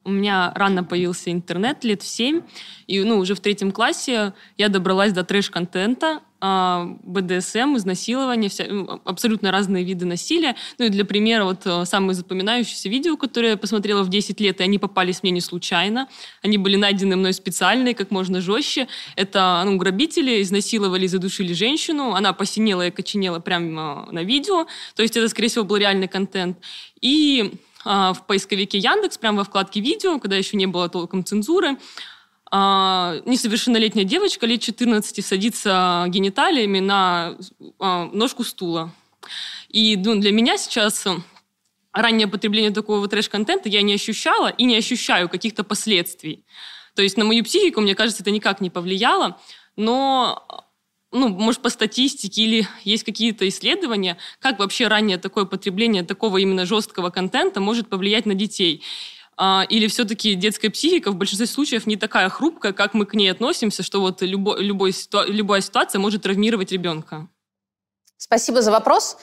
[0.05, 2.43] У меня рано появился интернет, лет в семь,
[2.89, 9.53] и ну, уже в третьем классе я добралась до трэш-контента, БДСМ, изнасилование, вся, ну, абсолютно
[9.53, 10.57] разные виды насилия.
[10.79, 14.61] Ну и для примера, вот э, самые запоминающиеся видео, которые я посмотрела в 10 лет,
[14.61, 16.09] и они попались мне не случайно.
[16.43, 18.89] Они были найдены мной специально и как можно жестче.
[19.15, 22.15] Это ну, грабители изнасиловали и задушили женщину.
[22.15, 24.67] Она посинела и коченела прямо на видео.
[24.97, 26.59] То есть это, скорее всего, был реальный контент.
[27.01, 27.53] И
[27.85, 31.77] а, в поисковике Яндекс, прямо во вкладке видео, когда еще не было толком цензуры,
[32.55, 37.39] а, несовершеннолетняя девочка лет 14 садится гениталиями на
[37.79, 38.93] а, ножку стула.
[39.71, 41.07] И ну, для меня сейчас
[41.95, 46.45] раннее потребление такого трэш-контента я не ощущала и не ощущаю каких-то последствий.
[46.95, 49.41] То есть на мою психику, мне кажется, это никак не повлияло.
[49.77, 50.69] Но
[51.11, 56.67] ну, может, по статистике или есть какие-то исследования, как вообще ранее такое потребление такого именно
[56.67, 58.83] жесткого контента может повлиять на детей.
[59.37, 63.29] А, или все-таки детская психика в большинстве случаев не такая хрупкая, как мы к ней
[63.29, 64.93] относимся, что вот любо, любой,
[65.27, 67.29] любая ситуация может травмировать ребенка?
[68.17, 69.19] Спасибо за вопрос.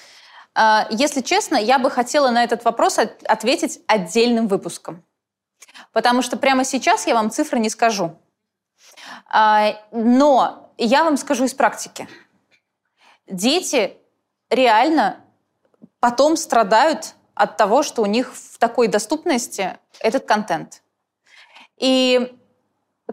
[0.55, 5.03] А, если честно, я бы хотела на этот вопрос ответить отдельным выпуском.
[5.93, 8.19] Потому что прямо сейчас я вам цифры не скажу.
[9.27, 12.07] А, но я вам скажу из практики.
[13.27, 13.95] Дети
[14.49, 15.23] реально
[15.99, 20.83] потом страдают от того, что у них в такой доступности этот контент.
[21.77, 22.35] И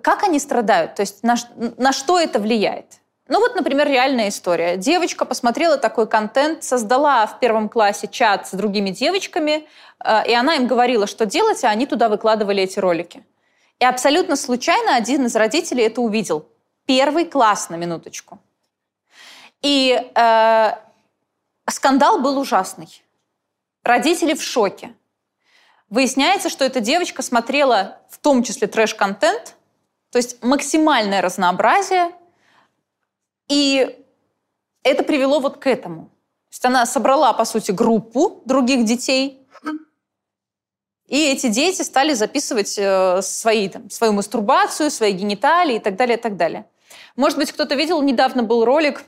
[0.02, 0.96] как они страдают?
[0.96, 1.36] То есть на,
[1.76, 3.00] на что это влияет?
[3.28, 4.76] Ну вот, например, реальная история.
[4.76, 9.66] Девочка посмотрела такой контент, создала в первом классе чат с другими девочками,
[10.04, 13.24] э, и она им говорила, что делать, а они туда выкладывали эти ролики.
[13.78, 16.48] И абсолютно случайно один из родителей это увидел.
[16.84, 18.38] Первый класс, на минуточку.
[19.62, 20.72] И э,
[21.68, 23.02] скандал был ужасный.
[23.86, 24.94] Родители в шоке.
[25.90, 29.54] Выясняется, что эта девочка смотрела в том числе трэш-контент,
[30.10, 32.10] то есть максимальное разнообразие,
[33.46, 33.96] и
[34.82, 36.06] это привело вот к этому.
[36.06, 39.46] То есть она собрала, по сути, группу других детей,
[41.06, 46.18] и эти дети стали записывать э, свои, там, свою мастурбацию, свои гениталии и так далее,
[46.18, 46.66] и так далее.
[47.14, 49.04] Может быть, кто-то видел, недавно был ролик,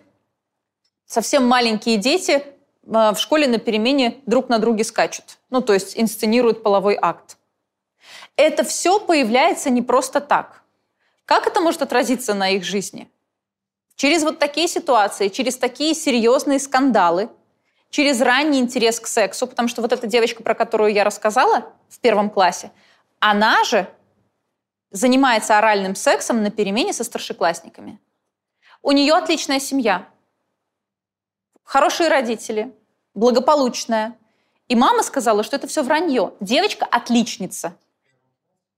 [1.04, 2.44] совсем маленькие дети
[2.88, 5.38] в школе на перемене друг на друге скачут.
[5.50, 7.36] Ну, то есть инсценируют половой акт.
[8.36, 10.62] Это все появляется не просто так.
[11.26, 13.10] Как это может отразиться на их жизни?
[13.94, 17.28] Через вот такие ситуации, через такие серьезные скандалы,
[17.90, 21.98] через ранний интерес к сексу, потому что вот эта девочка, про которую я рассказала в
[21.98, 22.70] первом классе,
[23.18, 23.86] она же
[24.90, 27.98] занимается оральным сексом на перемене со старшеклассниками.
[28.80, 30.08] У нее отличная семья,
[31.68, 32.72] хорошие родители,
[33.14, 34.16] благополучная.
[34.68, 36.32] И мама сказала, что это все вранье.
[36.40, 37.76] Девочка отличница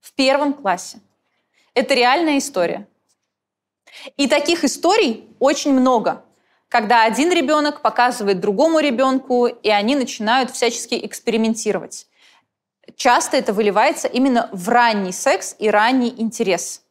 [0.00, 0.98] в первом классе.
[1.74, 2.88] Это реальная история.
[4.16, 6.24] И таких историй очень много,
[6.68, 12.06] когда один ребенок показывает другому ребенку, и они начинают всячески экспериментировать
[12.96, 16.82] часто это выливается именно в ранний секс и ранний интерес.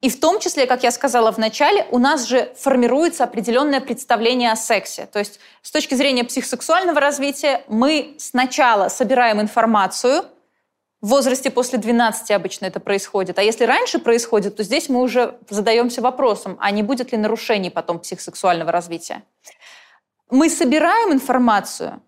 [0.00, 4.50] И в том числе, как я сказала в начале, у нас же формируется определенное представление
[4.50, 5.06] о сексе.
[5.06, 10.24] То есть с точки зрения психосексуального развития мы сначала собираем информацию,
[11.02, 13.38] в возрасте после 12 обычно это происходит.
[13.38, 17.70] А если раньше происходит, то здесь мы уже задаемся вопросом, а не будет ли нарушений
[17.70, 19.22] потом психосексуального развития.
[20.30, 22.02] Мы собираем информацию,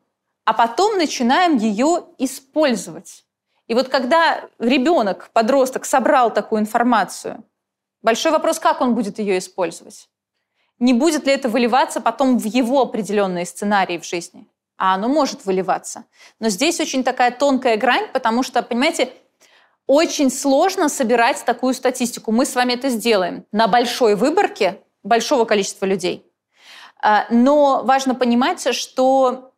[0.45, 3.25] а потом начинаем ее использовать.
[3.67, 7.43] И вот когда ребенок, подросток собрал такую информацию,
[8.03, 10.09] большой вопрос, как он будет ее использовать.
[10.79, 14.47] Не будет ли это выливаться потом в его определенные сценарии в жизни?
[14.77, 16.05] А оно может выливаться.
[16.41, 19.13] Но здесь очень такая тонкая грань, потому что, понимаете,
[19.87, 22.33] очень сложно собирать такую статистику.
[22.33, 26.27] Мы с вами это сделаем на большой выборке большого количества людей.
[27.01, 29.53] А, но важно понимать, что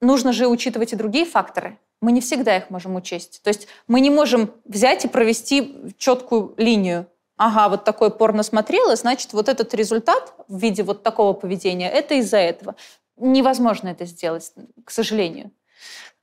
[0.00, 3.40] нужно же учитывать и другие факторы мы не всегда их можем учесть.
[3.42, 7.06] То есть мы не можем взять и провести четкую линию.
[7.36, 12.14] Ага, вот такое порно смотрела, значит, вот этот результат в виде вот такого поведения, это
[12.14, 12.76] из-за этого.
[13.18, 14.52] Невозможно это сделать,
[14.84, 15.50] к сожалению.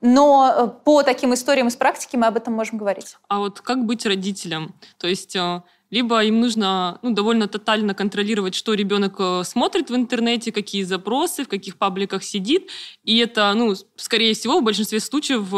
[0.00, 3.16] Но э, по таким историям из практики мы об этом можем говорить.
[3.28, 4.74] А вот как быть родителем?
[4.98, 9.94] То есть э, либо им нужно ну, довольно тотально контролировать, что ребенок э, смотрит в
[9.94, 12.70] интернете, какие запросы, в каких пабликах сидит.
[13.04, 15.48] И это, ну, скорее всего, в большинстве случаев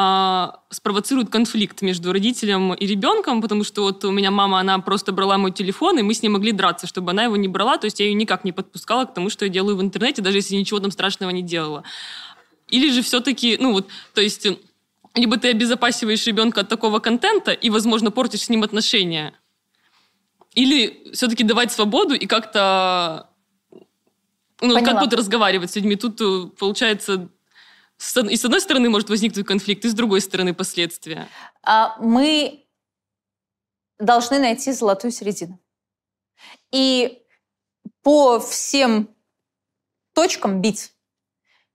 [0.00, 5.10] а, спровоцирует конфликт между родителем и ребенком, потому что вот у меня мама, она просто
[5.10, 7.86] брала мой телефон, и мы с ней могли драться, чтобы она его не брала, то
[7.86, 10.54] есть я ее никак не подпускала к тому, что я делаю в интернете, даже если
[10.54, 11.82] ничего там страшного не делала.
[12.68, 14.46] Или же все-таки, ну вот, то есть
[15.16, 19.34] либо ты обезопасиваешь ребенка от такого контента и, возможно, портишь с ним отношения,
[20.54, 23.30] или все-таки давать свободу и как-то
[24.60, 25.96] ну, как тут разговаривать с людьми?
[25.96, 27.28] Тут, э, получается,
[27.98, 31.28] и с одной стороны может возникнуть конфликт, и с другой стороны последствия.
[31.62, 32.66] А, мы
[33.98, 35.58] должны найти золотую середину.
[36.70, 37.22] И
[38.02, 39.08] по всем
[40.14, 40.92] точкам бить.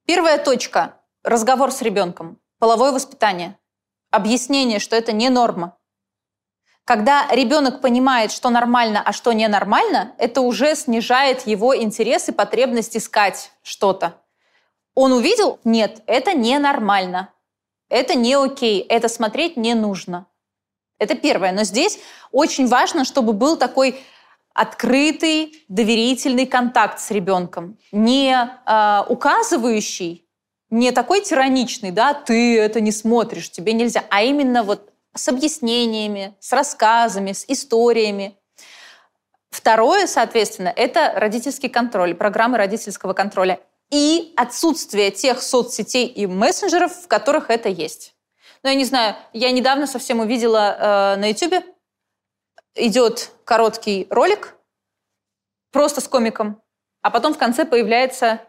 [0.06, 3.60] Первая точка– разговор с ребенком половое воспитание,
[4.10, 5.78] объяснение, что это не норма.
[6.86, 12.96] Когда ребенок понимает, что нормально, а что ненормально, это уже снижает его интерес и потребность
[12.96, 14.23] искать что-то.
[14.96, 17.30] Он увидел, нет, это ненормально,
[17.90, 20.28] это не окей, это смотреть не нужно.
[21.00, 21.52] Это первое.
[21.52, 22.00] Но здесь
[22.32, 24.00] очень важно, чтобы был такой
[24.54, 30.24] открытый, доверительный контакт с ребенком, не э, указывающий
[30.70, 36.36] не такой тираничный, да, ты это не смотришь, тебе нельзя, а именно вот с объяснениями,
[36.40, 38.36] с рассказами, с историями.
[39.52, 43.60] Второе, соответственно, это родительский контроль, программы родительского контроля
[43.94, 48.16] и отсутствие тех соцсетей и мессенджеров, в которых это есть.
[48.64, 51.64] Ну, я не знаю, я недавно совсем увидела э, на YouTube,
[52.74, 54.56] идет короткий ролик,
[55.72, 56.60] просто с комиком,
[57.04, 58.42] а потом в конце появляется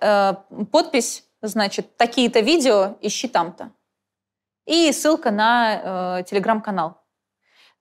[0.00, 0.34] э,
[0.72, 3.70] подпись значит, такие-то видео, ищи там-то.
[4.66, 7.00] И ссылка на э, телеграм-канал.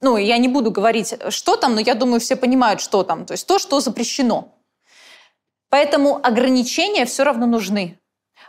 [0.02, 3.26] Ну, я не буду говорить, что там, но я думаю, все понимают, что там.
[3.26, 4.57] То есть то, что запрещено.
[5.70, 8.00] Поэтому ограничения все равно нужны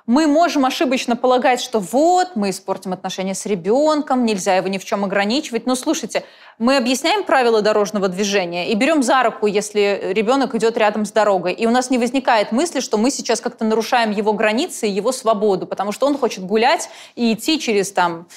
[0.08, 4.84] мы можем ошибочно полагать, что вот, мы испортим отношения с ребенком, нельзя его ни в
[4.86, 5.66] чем ограничивать.
[5.66, 6.24] Но слушайте,
[6.58, 11.52] мы объясняем правила дорожного движения и берем за руку, если ребенок идет рядом с дорогой.
[11.52, 15.12] И у нас не возникает мысли, что мы сейчас как-то нарушаем его границы и его
[15.12, 18.28] свободу, потому что он хочет гулять и идти через там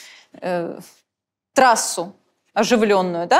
[0.41, 0.77] э,
[1.53, 2.13] трассу
[2.53, 3.39] оживленную, да?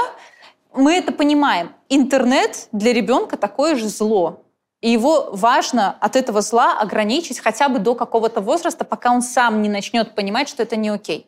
[0.73, 1.73] Мы это понимаем.
[1.89, 4.41] Интернет для ребенка такое же зло.
[4.82, 9.62] И его важно от этого зла ограничить хотя бы до какого-то возраста, пока он сам
[9.62, 11.28] не начнет понимать, что это не окей.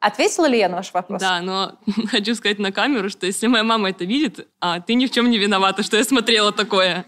[0.00, 1.20] Ответила ли я на ваш вопрос?
[1.20, 1.78] Да, но
[2.10, 5.30] хочу сказать на камеру, что если моя мама это видит, а ты ни в чем
[5.30, 7.06] не виновата, что я смотрела такое.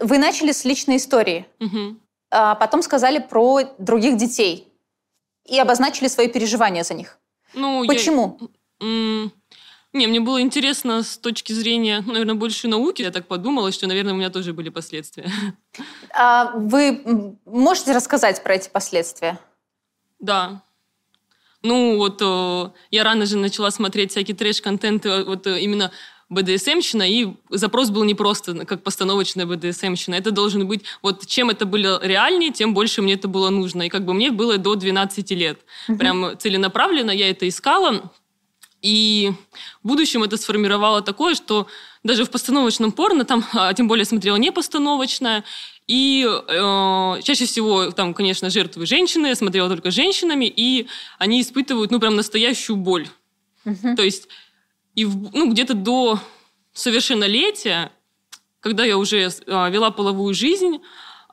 [0.00, 1.96] Вы начали с личной истории, угу.
[2.30, 4.68] а потом сказали про других детей
[5.46, 7.18] и обозначили свои переживания за них.
[7.54, 8.38] Ну, Почему?
[8.80, 9.30] Я...
[9.92, 13.02] Не, мне было интересно с точки зрения, наверное, больше науки.
[13.02, 15.30] Я так подумала, что, наверное, у меня тоже были последствия.
[16.14, 19.38] А вы можете рассказать про эти последствия?
[20.20, 20.62] Да.
[21.62, 25.90] Ну, вот э, я рано же начала смотреть всякий трэш-контент, э, вот э, именно
[26.30, 30.14] БДСМщина, и запрос был не просто как постановочная БДСМщина.
[30.14, 33.82] Это должен быть, вот чем это было реальнее, тем больше мне это было нужно.
[33.82, 35.58] И как бы мне было до 12 лет.
[35.88, 35.98] Угу.
[35.98, 38.10] Прям целенаправленно я это искала.
[38.82, 39.32] И
[39.82, 41.66] в будущем это сформировало такое, что
[42.02, 45.44] даже в постановочном порно, там, а тем более смотрела не постановочное,
[45.86, 50.86] и э, чаще всего там, конечно, жертвы женщины, я смотрела только женщинами, и
[51.18, 53.08] они испытывают, ну, прям настоящую боль.
[53.64, 53.96] Угу.
[53.96, 54.28] То есть
[54.94, 56.20] И ну, где-то до
[56.72, 57.92] совершеннолетия,
[58.60, 60.80] когда я уже а, вела половую жизнь,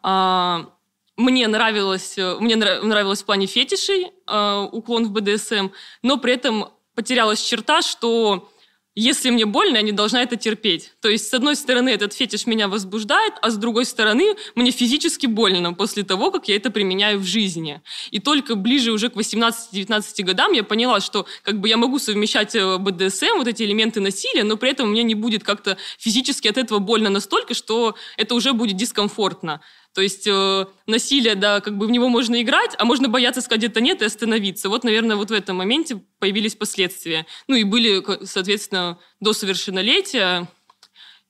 [0.02, 0.70] а,
[1.16, 5.70] мне нравилось, мне нравилось в плане фетишей а, уклон в БДСМ,
[6.02, 8.50] но при этом потерялась черта, что
[8.96, 10.94] если мне больно, я не должна это терпеть.
[11.00, 15.28] То есть, с одной стороны, этот фетиш меня возбуждает, а с другой стороны, мне физически
[15.28, 17.84] больно после того, как я это применяю в жизни.
[18.10, 22.56] И только ближе уже к 18-19 годам я поняла, что как бы я могу совмещать
[22.56, 26.58] э, БДСМ, вот эти элементы насилия, но при этом мне не будет как-то физически от
[26.58, 29.62] этого больно настолько, что это уже будет дискомфортно.
[29.98, 33.64] То есть э, насилие, да, как бы в него можно играть, а можно бояться сказать
[33.64, 34.70] это нет и остановиться.
[34.70, 37.26] Вот, наверное, вот в этом моменте появились последствия.
[37.48, 40.48] Ну и были, соответственно, до совершеннолетия,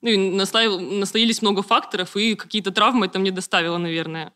[0.01, 4.33] ну и наслоил, много факторов, и какие-то травмы это мне доставило, наверное.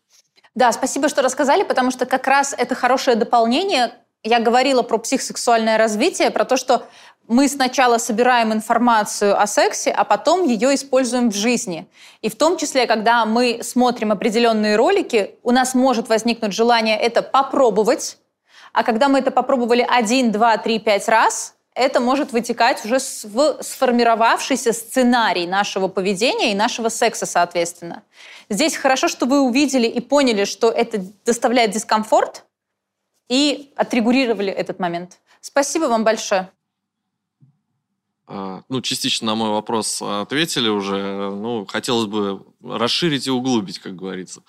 [0.54, 3.92] Да, спасибо, что рассказали, потому что как раз это хорошее дополнение.
[4.22, 6.88] Я говорила про психосексуальное развитие, про то, что
[7.28, 11.86] мы сначала собираем информацию о сексе, а потом ее используем в жизни.
[12.20, 17.22] И в том числе, когда мы смотрим определенные ролики, у нас может возникнуть желание это
[17.22, 18.18] попробовать,
[18.72, 23.62] а когда мы это попробовали один, два, три, пять раз, это может вытекать уже в
[23.62, 28.02] сформировавшийся сценарий нашего поведения и нашего секса, соответственно.
[28.50, 32.44] Здесь хорошо, что вы увидели и поняли, что это доставляет дискомфорт,
[33.28, 35.18] и отрегулировали этот момент.
[35.40, 36.50] Спасибо вам большое.
[38.34, 41.30] А, ну, частично на мой вопрос ответили уже.
[41.30, 44.42] Ну, хотелось бы расширить и углубить, как говорится.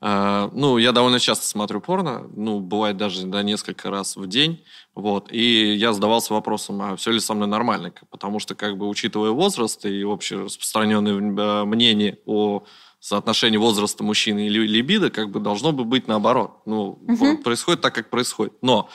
[0.00, 4.64] А, ну, я довольно часто смотрю порно, ну, бывает даже до несколько раз в день,
[4.94, 8.88] вот, и я задавался вопросом, а все ли со мной нормально, потому что, как бы,
[8.88, 12.62] учитывая возраст и общее распространенное мнение о
[13.00, 16.62] соотношении возраста мужчины и либидо, как бы, должно бы быть наоборот.
[16.64, 17.38] Ну, угу.
[17.38, 18.54] происходит так, как происходит.
[18.62, 18.90] Но а,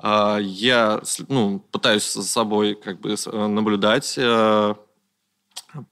[0.00, 4.74] я ну, пытаюсь за собой как бы э, наблюдать, э,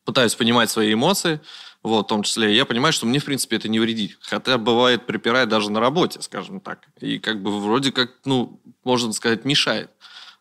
[0.05, 1.41] пытаюсь понимать свои эмоции,
[1.83, 2.55] вот, в том числе.
[2.55, 4.19] Я понимаю, что мне, в принципе, это не вредит.
[4.21, 6.89] Хотя бывает припирает даже на работе, скажем так.
[7.01, 9.91] И как бы вроде как, ну, можно сказать, мешает.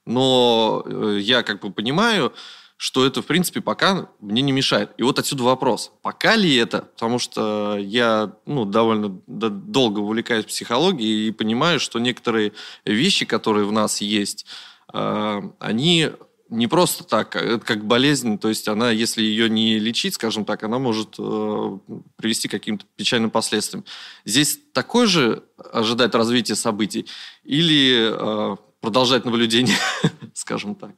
[0.06, 2.34] Но э, я как бы понимаю,
[2.78, 4.92] что это, в принципе, пока мне не мешает.
[4.98, 5.94] И вот отсюда вопрос.
[6.02, 6.82] Пока ли это?
[6.82, 12.52] Потому что я ну, довольно долго увлекаюсь психологией и понимаю, что некоторые
[12.84, 14.46] вещи, которые в нас есть,
[14.94, 16.12] э, они
[16.50, 20.46] не просто так, а это как болезнь, то есть она, если ее не лечить, скажем
[20.46, 21.78] так, она может э,
[22.18, 23.84] привести к каким-то печальным последствиям.
[24.26, 27.08] Здесь такое же ожидать развития событий
[27.44, 29.78] или э, продолжать наблюдение,
[30.34, 30.92] скажем так?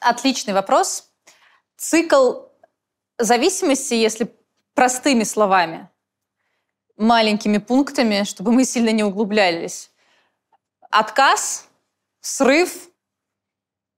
[0.00, 1.11] Отличный вопрос.
[1.82, 2.34] Цикл
[3.18, 4.32] зависимости, если
[4.72, 5.90] простыми словами,
[6.96, 9.90] маленькими пунктами, чтобы мы сильно не углублялись.
[10.90, 11.66] Отказ,
[12.20, 12.72] срыв,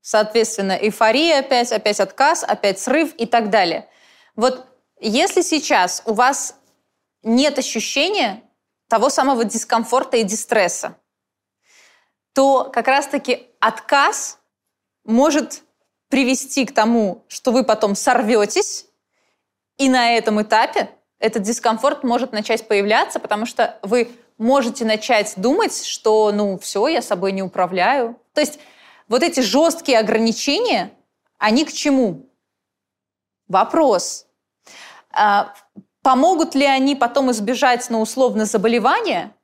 [0.01, 3.87] соответственно, эйфория опять, опять отказ, опять срыв и так далее.
[4.35, 4.67] Вот
[4.99, 6.57] если сейчас у вас
[7.23, 8.43] нет ощущения
[8.89, 10.97] того самого дискомфорта и дистресса,
[12.33, 14.39] то как раз-таки отказ
[15.05, 15.64] может
[16.15, 18.87] привести к тому, что вы потом сорветесь,
[19.79, 25.85] и на этом этапе этот дискомфорт может начать появляться, потому что вы можете начать думать,
[25.85, 28.17] что, ну, все, я собой не управляю.
[28.33, 28.61] То есть
[29.09, 30.93] вот эти жесткие ограничения,
[31.39, 32.31] они к чему?
[33.49, 34.29] Вопрос.
[35.11, 35.53] А,
[36.03, 39.35] помогут ли они потом избежать, ну, условно, заболевания?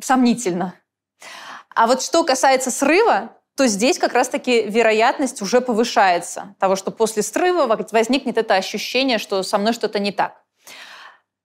[0.00, 0.74] Сомнительно.
[1.72, 7.24] А вот что касается срыва, то здесь как раз-таки вероятность уже повышается того, что после
[7.24, 10.40] срыва возникнет это ощущение, что со мной что-то не так.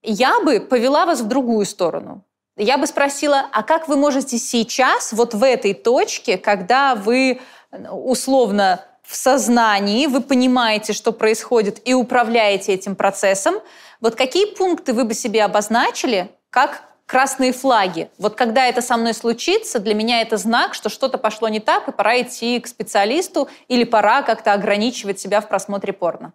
[0.03, 2.23] Я бы повела вас в другую сторону.
[2.55, 7.41] Я бы спросила, а как вы можете сейчас, вот в этой точке, когда вы
[7.71, 13.55] условно в сознании, вы понимаете, что происходит, и управляете этим процессом,
[14.01, 16.83] вот какие пункты вы бы себе обозначили, как
[17.13, 18.09] красные флаги.
[18.17, 21.87] Вот когда это со мной случится, для меня это знак, что что-то пошло не так,
[21.87, 26.33] и пора идти к специалисту, или пора как-то ограничивать себя в просмотре порно.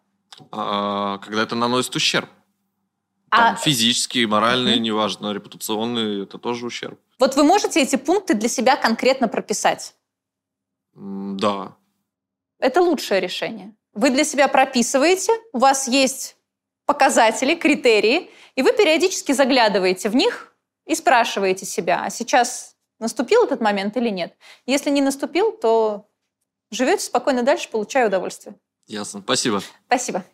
[0.52, 2.28] А, когда это наносит ущерб.
[3.28, 3.56] Там, а...
[3.56, 4.82] Физический, моральный, угу.
[4.82, 7.00] неважно, репутационный, это тоже ущерб.
[7.18, 9.96] Вот вы можете эти пункты для себя конкретно прописать?
[10.94, 11.74] Да.
[12.60, 13.74] Это лучшее решение.
[13.94, 16.36] Вы для себя прописываете, у вас есть
[16.86, 20.48] показатели, критерии, и вы периодически заглядываете в них,
[20.88, 24.34] и спрашиваете себя, а сейчас наступил этот момент или нет.
[24.66, 26.08] Если не наступил, то
[26.70, 28.56] живете спокойно дальше, получая удовольствие.
[28.86, 29.20] Ясно.
[29.20, 29.62] Спасибо.
[29.86, 30.24] Спасибо.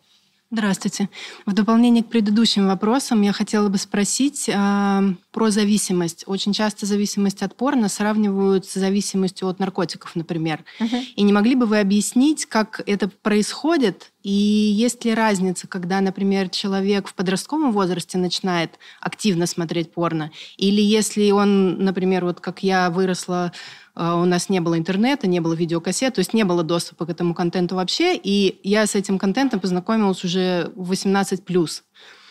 [0.51, 1.09] Здравствуйте.
[1.47, 6.23] В дополнение к предыдущим вопросам я хотела бы спросить э, про зависимость.
[6.27, 10.63] Очень часто зависимость от порно сравнивают с зависимостью от наркотиков, например.
[10.79, 11.03] Uh-huh.
[11.15, 14.11] И не могли бы вы объяснить, как это происходит?
[14.21, 20.31] И есть ли разница, когда, например, человек в подростковом возрасте начинает активно смотреть порно?
[20.57, 23.51] Или если он, например, вот как я выросла
[23.95, 27.33] у нас не было интернета, не было видеокассет, то есть не было доступа к этому
[27.33, 31.81] контенту вообще, и я с этим контентом познакомилась уже в 18+.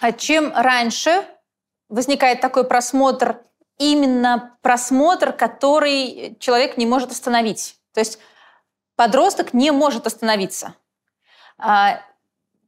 [0.01, 1.25] А чем раньше
[1.89, 3.41] возникает такой просмотр,
[3.79, 7.77] именно просмотр, который человек не может остановить?
[7.95, 8.19] То есть
[8.97, 10.75] подросток не может остановиться.
[11.57, 12.01] А,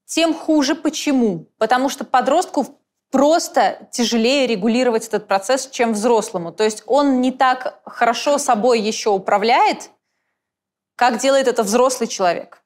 [0.07, 0.75] тем хуже.
[0.75, 1.51] Почему?
[1.59, 2.81] Потому что подростку
[3.11, 6.53] просто тяжелее регулировать этот процесс, чем взрослому.
[6.53, 9.91] То есть он не так хорошо собой еще управляет,
[10.97, 12.63] как делает это взрослый человек.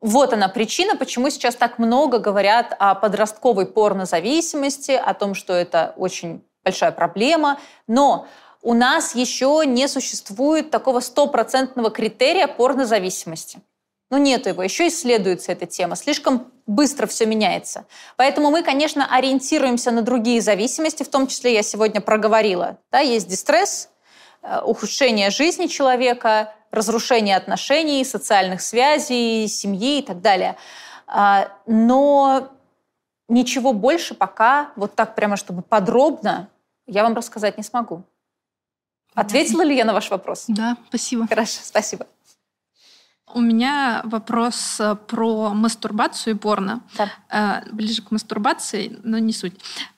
[0.00, 5.94] Вот она причина, почему сейчас так много говорят о подростковой порнозависимости, о том, что это
[5.96, 7.58] очень большая проблема.
[7.86, 8.26] Но
[8.62, 13.60] у нас еще не существует такого стопроцентного критерия порнозависимости.
[14.10, 15.96] Но нет его, еще исследуется эта тема.
[15.96, 17.84] Слишком быстро все меняется.
[18.16, 22.78] Поэтому мы, конечно, ориентируемся на другие зависимости, в том числе я сегодня проговорила.
[22.90, 23.90] Да, есть дистресс,
[24.42, 30.56] э, ухудшение жизни человека, разрушение отношений, социальных связей, семьи и так далее.
[31.06, 32.48] А, но
[33.28, 36.48] ничего больше пока, вот так прямо, чтобы подробно,
[36.86, 38.04] я вам рассказать не смогу.
[39.14, 40.44] Ответила ли я на ваш вопрос?
[40.46, 41.26] Да, спасибо.
[41.26, 42.06] Хорошо, спасибо.
[43.34, 46.80] У меня вопрос э, про мастурбацию и порно.
[46.96, 47.10] Да.
[47.30, 49.54] Э, ближе к мастурбации, но не суть.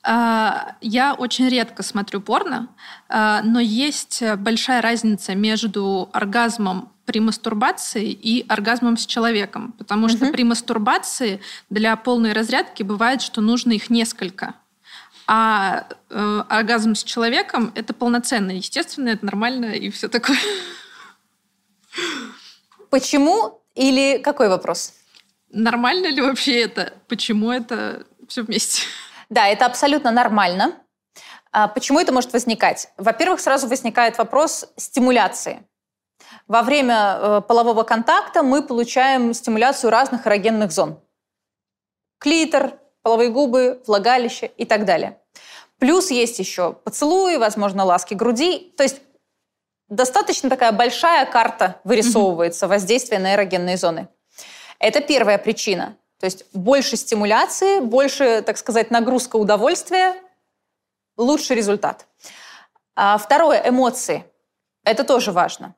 [0.07, 2.68] Э, я очень редко смотрю порно,
[3.09, 9.72] но есть большая разница между оргазмом при мастурбации и оргазмом с человеком.
[9.78, 10.33] Потому что угу.
[10.33, 14.55] при мастурбации для полной разрядки бывает, что нужно их несколько.
[15.26, 20.39] А э, оргазм с человеком это полноценно, естественно, это нормально и все такое.
[22.93, 24.93] Почему или какой вопрос?
[25.49, 26.93] Нормально ли вообще это?
[27.09, 28.82] Почему это все вместе?
[29.30, 30.74] Да, это абсолютно нормально.
[31.53, 32.90] А почему это может возникать?
[32.99, 35.66] Во-первых, сразу возникает вопрос стимуляции.
[36.47, 41.01] Во время э, полового контакта мы получаем стимуляцию разных эрогенных зон.
[42.18, 45.18] Клитор, половые губы, влагалище и так далее.
[45.78, 48.74] Плюс есть еще поцелуи, возможно, ласки груди.
[48.76, 49.01] То есть
[49.93, 54.09] достаточно такая большая карта вырисовывается воздействия на эрогенные зоны.
[54.78, 55.97] Это первая причина.
[56.18, 60.14] То есть больше стимуляции, больше, так сказать, нагрузка удовольствия,
[61.16, 62.07] лучший результат.
[62.97, 64.24] А второе– эмоции.
[64.84, 65.74] Это тоже важно.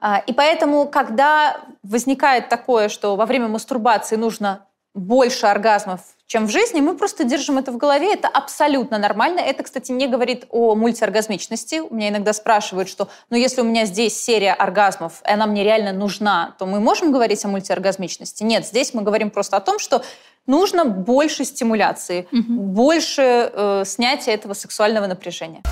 [0.00, 6.50] А, и поэтому, когда возникает такое, что во время мастурбации нужно больше оргазмов, чем в
[6.50, 8.12] жизни, мы просто держим это в голове.
[8.12, 9.40] Это абсолютно нормально.
[9.40, 11.80] Это, кстати, не говорит о мультиоргазмичности.
[11.80, 15.64] У меня иногда спрашивают, что ну если у меня здесь серия оргазмов, и она мне
[15.64, 18.42] реально нужна, то мы можем говорить о мультиоргазмичности?
[18.42, 20.04] Нет, здесь мы говорим просто о том, что
[20.46, 22.60] нужно больше стимуляции, угу.
[22.60, 25.62] больше э, снятия этого сексуального напряжения.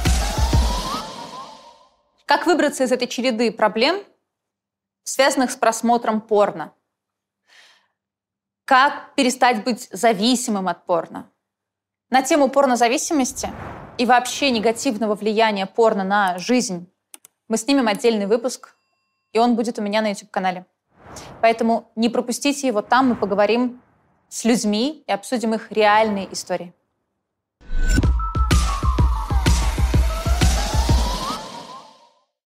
[2.25, 4.03] Как выбраться из этой череды проблем,
[5.05, 6.73] связанных с просмотром порно?
[8.67, 11.31] Как перестать быть зависимым от порно?
[12.11, 13.49] На тему порнозависимости
[13.97, 16.91] и вообще негативного влияния порно на жизнь
[17.47, 18.75] мы снимем отдельный выпуск,
[19.33, 20.67] и он будет у меня на YouTube-канале.
[21.41, 23.81] Поэтому не пропустите его, там мы поговорим
[24.29, 26.75] с людьми и обсудим их реальные истории.